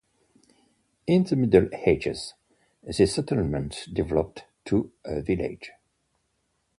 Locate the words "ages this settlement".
1.85-3.85